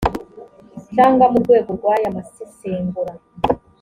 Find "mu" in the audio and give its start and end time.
1.31-1.37